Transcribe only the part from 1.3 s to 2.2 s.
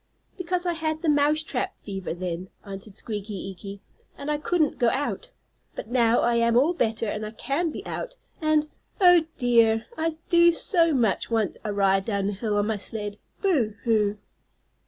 trap fever,